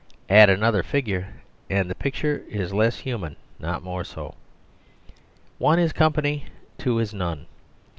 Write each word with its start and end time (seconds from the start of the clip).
Add 0.31 0.49
another 0.49 0.81
figure 0.81 1.27
and 1.69 1.87
the 1.87 1.93
picture 1.93 2.43
is 2.49 2.73
less 2.73 2.97
human 3.01 3.35
not 3.59 3.83
more 3.83 4.03
so. 4.03 4.33
One 5.59 5.77
is 5.77 5.93
company, 5.93 6.45
two 6.79 6.97
is 6.97 7.13
none. 7.13 7.45